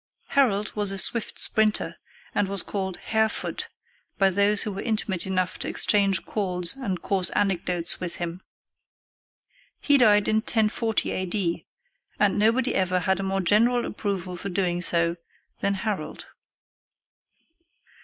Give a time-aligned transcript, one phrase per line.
[0.29, 1.95] Harold was a swift sprinter,
[2.33, 3.67] and was called "Harefoot"
[4.17, 8.41] by those who were intimate enough to exchange calls and coarse anecdotes with him.
[9.79, 11.67] He died in 1040 A.D.,
[12.19, 15.17] and nobody ever had a more general approval for doing so
[15.59, 16.25] than Harold.